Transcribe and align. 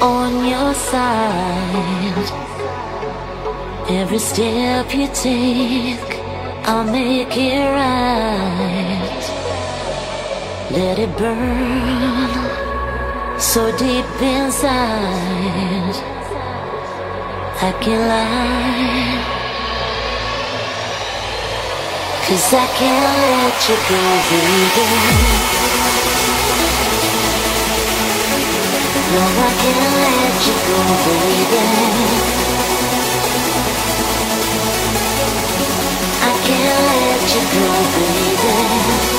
on 0.00 0.46
your 0.46 0.72
side. 0.74 2.30
Every 3.88 4.18
step 4.18 4.92
you 4.94 5.08
take, 5.14 6.20
I'll 6.64 6.84
make 6.84 7.36
it 7.36 7.64
right. 7.80 9.24
Let 10.70 10.98
it 10.98 11.16
burn 11.16 12.30
so 13.38 13.70
deep 13.78 14.04
inside. 14.20 15.94
I 17.62 17.72
can 17.80 18.08
lie. 18.08 19.24
Cause 22.26 22.52
I 22.52 22.66
can't 22.76 23.04
let 23.04 23.68
you 23.68 23.76
go, 23.88 24.00
baby. 24.30 26.35
No, 29.08 29.20
I 29.20 29.50
can't 29.62 29.92
let 30.02 30.46
you 30.46 30.56
go, 30.66 30.78
baby. 39.06 39.15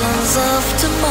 Mountains 0.00 0.36
of 0.36 0.76
tomorrow, 0.78 1.01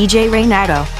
DJ 0.00 0.30
Reynardo. 0.30 0.99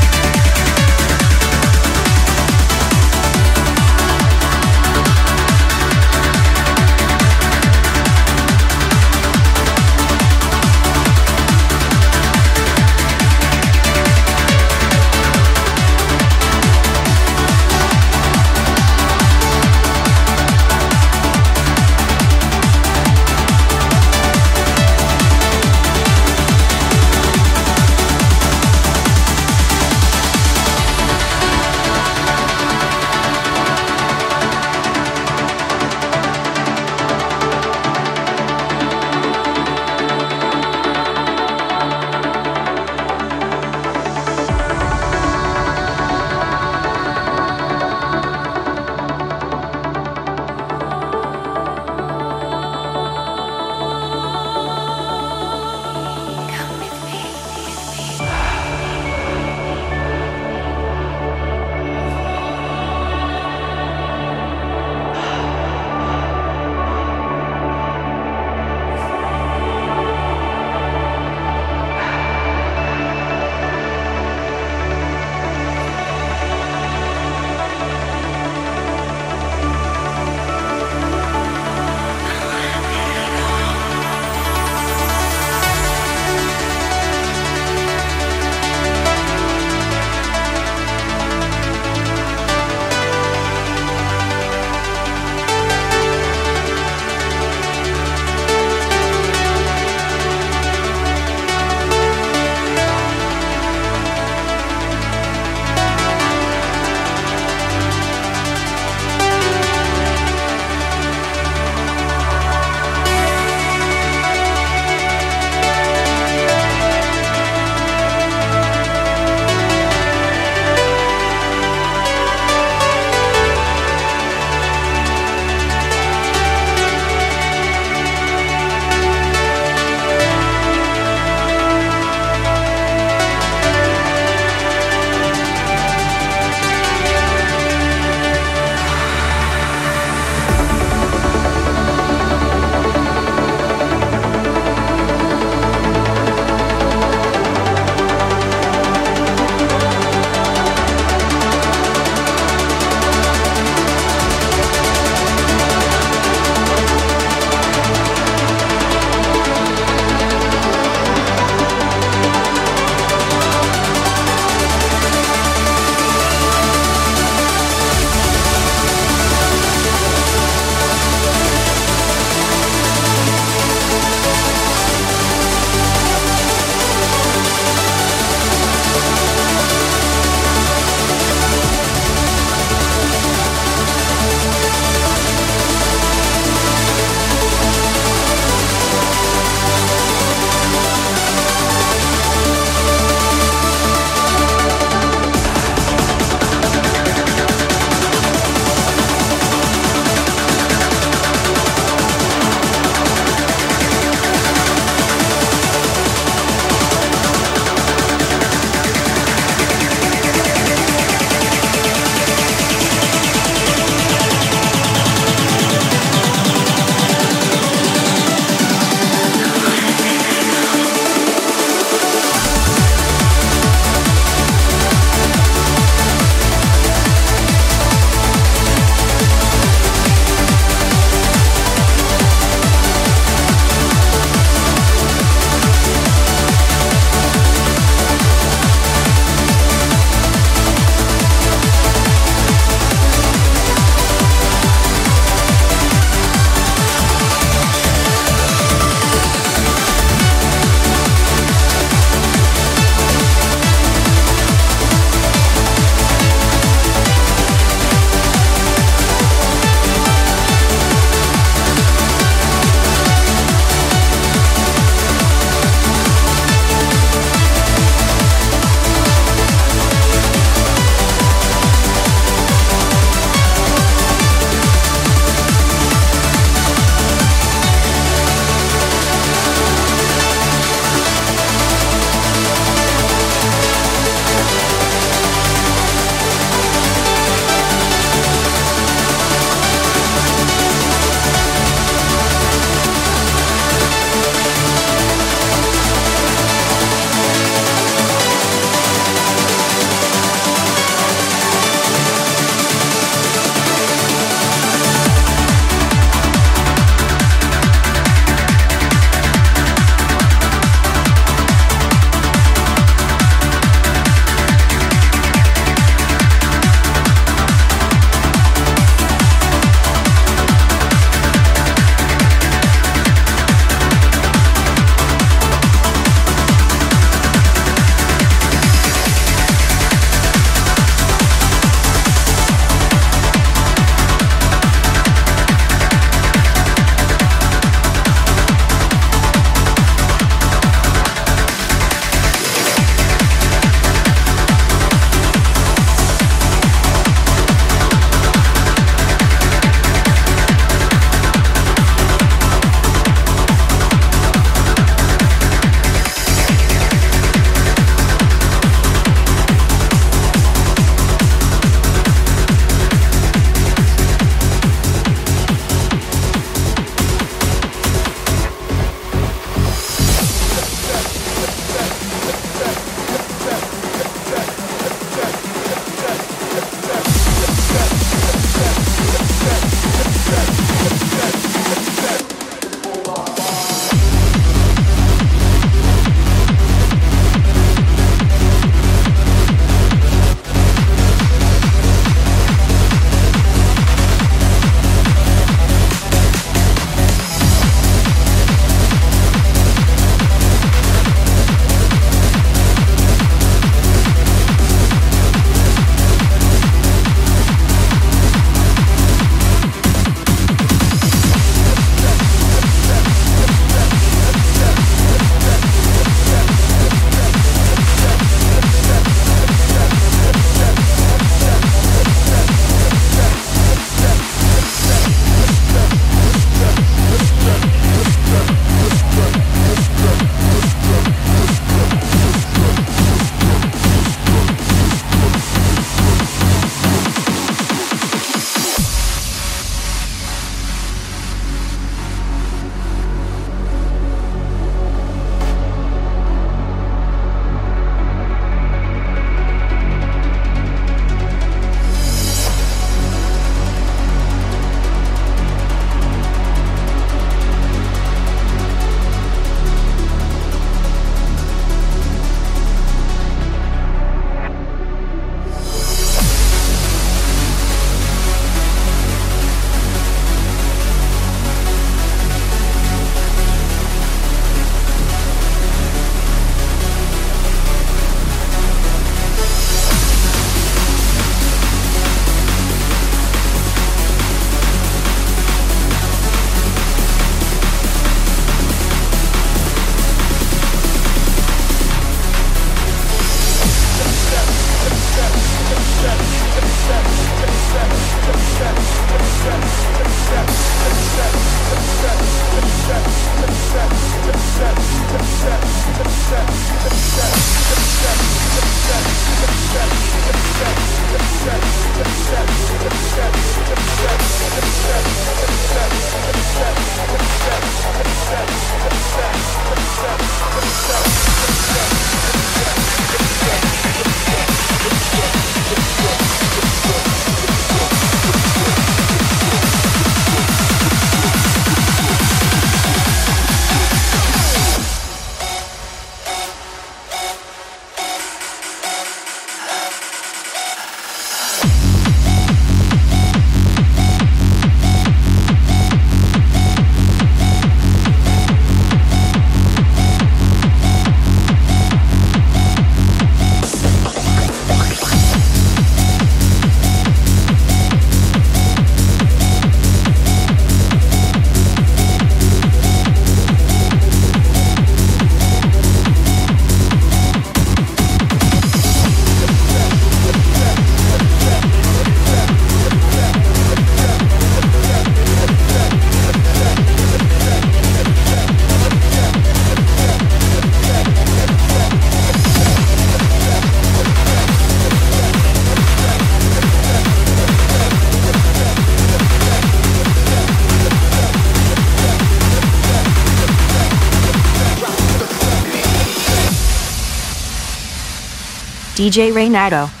DJ 599.01 599.33
Reynaldo. 599.33 600.00